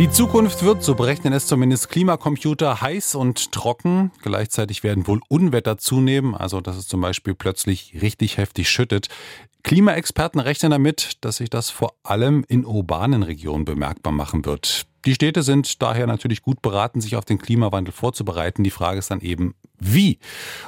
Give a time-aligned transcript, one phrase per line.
[0.00, 4.12] Die Zukunft wird, so berechnen es zumindest Klimacomputer, heiß und trocken.
[4.22, 9.08] Gleichzeitig werden wohl Unwetter zunehmen, also dass es zum Beispiel plötzlich richtig heftig schüttet.
[9.62, 14.86] Klimaexperten rechnen damit, dass sich das vor allem in urbanen Regionen bemerkbar machen wird.
[15.04, 18.64] Die Städte sind daher natürlich gut beraten, sich auf den Klimawandel vorzubereiten.
[18.64, 20.18] Die Frage ist dann eben, wie?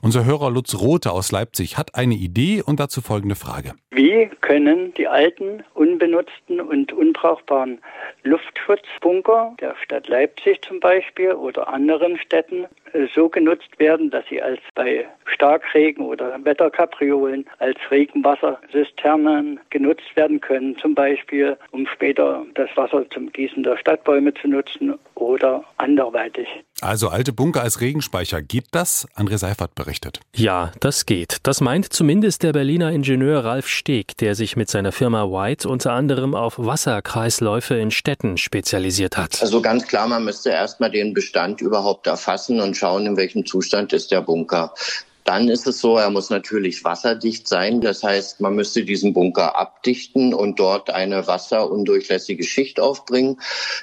[0.00, 3.74] Unser Hörer Lutz Rote aus Leipzig hat eine Idee und dazu folgende Frage.
[3.90, 7.80] Wie können die alten, unbenutzten und unbrauchbaren
[8.24, 14.42] Luftschutzbunker der Stadt Leipzig zum Beispiel oder anderen Städten äh, so genutzt werden, dass sie
[14.42, 22.68] als bei Starkregen oder Wetterkapriolen als Regenwasserzisternen genutzt werden können, zum Beispiel um später das
[22.76, 26.46] Wasser zum Gießen der Stadtbäume zu nutzen oder anderweitig.
[26.80, 29.08] Also alte Bunker als Regenspeicher, geht das?
[29.16, 30.20] André Seifert berichtet.
[30.34, 31.38] Ja, das geht.
[31.42, 35.92] Das meint zumindest der Berliner Ingenieur Ralf Steg, der sich mit seiner Firma White unter
[35.92, 39.42] anderem auf Wasserkreisläufe in Städten spezialisiert hat.
[39.42, 43.92] Also ganz klar, man müsste erstmal den Bestand überhaupt erfassen und schauen, in welchem Zustand
[43.92, 44.72] ist der Bunker.
[45.28, 47.82] Dann ist es so, er muss natürlich wasserdicht sein.
[47.82, 53.38] Das heißt, man müsste diesen Bunker abdichten und dort eine wasserundurchlässige Schicht aufbringen.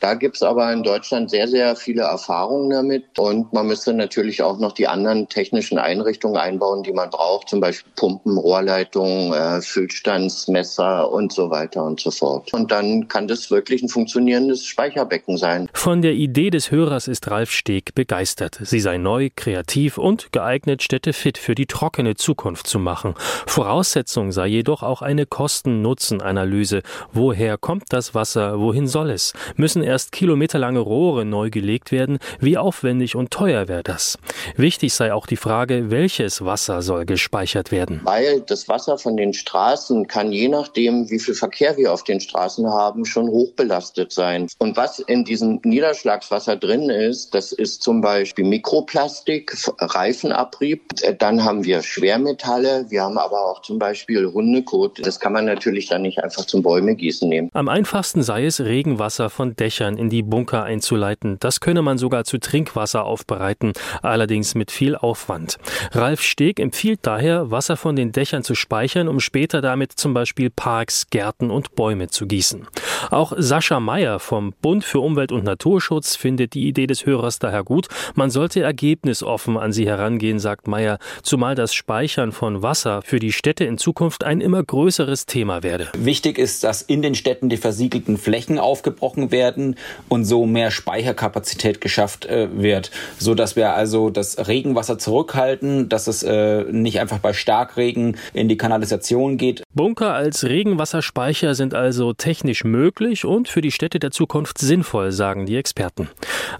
[0.00, 3.16] Da gibt's aber in Deutschland sehr, sehr viele Erfahrungen damit.
[3.20, 7.60] Und man müsste natürlich auch noch die anderen technischen Einrichtungen einbauen, die man braucht, zum
[7.60, 12.52] Beispiel Pumpen, Rohrleitungen, äh, Füllstandsmesser und so weiter und so fort.
[12.52, 15.68] Und dann kann das wirklich ein funktionierendes Speicherbecken sein.
[15.72, 18.58] Von der Idee des Hörers ist Ralf Steg begeistert.
[18.60, 23.14] Sie sei neu, kreativ und geeignet, Städte fit für die trockene Zukunft zu machen.
[23.46, 26.82] Voraussetzung sei jedoch auch eine Kosten-Nutzen-Analyse.
[27.12, 28.58] Woher kommt das Wasser?
[28.58, 29.34] Wohin soll es?
[29.56, 32.18] Müssen erst kilometerlange Rohre neu gelegt werden?
[32.40, 34.18] Wie aufwendig und teuer wäre das?
[34.56, 38.00] Wichtig sei auch die Frage, welches Wasser soll gespeichert werden?
[38.04, 42.20] Weil das Wasser von den Straßen kann je nachdem, wie viel Verkehr wir auf den
[42.20, 44.46] Straßen haben, schon hochbelastet sein.
[44.58, 51.64] Und was in diesem Niederschlagswasser drin ist, das ist zum Beispiel Mikroplastik, Reifenabrieb, dann haben
[51.64, 55.04] wir Schwermetalle, wir haben aber auch zum Beispiel Hundekot.
[55.04, 57.50] Das kann man natürlich dann nicht einfach zum Bäume gießen nehmen.
[57.52, 61.36] Am einfachsten sei es, Regenwasser von Dächern in die Bunker einzuleiten.
[61.40, 65.58] Das könne man sogar zu Trinkwasser aufbereiten, allerdings mit viel Aufwand.
[65.92, 70.50] Ralf Steg empfiehlt daher, Wasser von den Dächern zu speichern, um später damit zum Beispiel
[70.50, 72.66] Parks, Gärten und Bäume zu gießen.
[73.10, 77.64] Auch Sascha Meyer vom Bund für Umwelt und Naturschutz findet die Idee des Hörers daher
[77.64, 77.88] gut.
[78.14, 83.32] Man sollte ergebnisoffen an sie herangehen, sagt Meyer zumal das Speichern von Wasser für die
[83.32, 85.88] Städte in Zukunft ein immer größeres Thema werde.
[85.96, 89.76] Wichtig ist, dass in den Städten die versiegelten Flächen aufgebrochen werden
[90.08, 96.06] und so mehr Speicherkapazität geschafft äh, wird, so dass wir also das Regenwasser zurückhalten, dass
[96.06, 99.62] es äh, nicht einfach bei Starkregen in die Kanalisation geht.
[99.74, 105.46] Bunker als Regenwasserspeicher sind also technisch möglich und für die Städte der Zukunft sinnvoll, sagen
[105.46, 106.08] die Experten.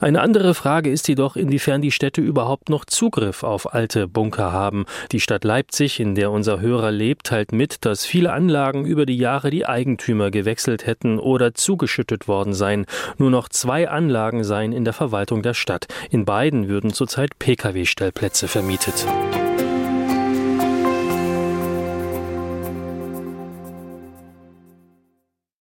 [0.00, 4.86] Eine andere Frage ist jedoch, inwiefern die Städte überhaupt noch Zugriff auf alte Bunker haben.
[5.10, 9.18] Die Stadt Leipzig, in der unser Hörer lebt, teilt mit, dass viele Anlagen über die
[9.18, 12.86] Jahre die Eigentümer gewechselt hätten oder zugeschüttet worden seien.
[13.16, 15.86] Nur noch zwei Anlagen seien in der Verwaltung der Stadt.
[16.10, 19.04] In beiden würden zurzeit Pkw-Stellplätze vermietet.